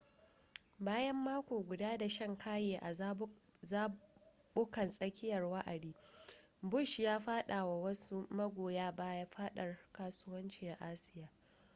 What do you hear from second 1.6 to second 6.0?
guda da shan kaye a zabukan tsakiyar wa'adi